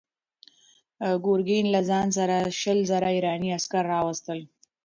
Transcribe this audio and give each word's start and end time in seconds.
ګورګین 1.25 1.65
له 1.75 1.81
ځان 1.89 2.07
سره 2.17 2.35
شل 2.59 2.79
زره 2.91 3.09
ایراني 3.15 3.49
عسکر 3.57 3.83
راوستل. 3.93 4.39